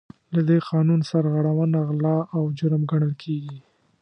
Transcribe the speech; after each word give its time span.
له 0.35 0.41
دې 0.49 0.57
قانون 0.69 0.99
سرغړونه 1.09 1.77
غلا 1.87 2.17
او 2.35 2.41
جرم 2.57 2.83
ګڼل 2.91 3.13
کیږي. 3.23 3.57